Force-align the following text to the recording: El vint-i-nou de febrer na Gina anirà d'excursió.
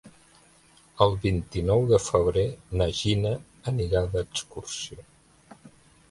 El 1.05 1.11
vint-i-nou 1.25 1.83
de 1.91 1.99
febrer 2.05 2.45
na 2.81 2.87
Gina 2.99 3.33
anirà 3.73 4.01
d'excursió. 4.15 5.05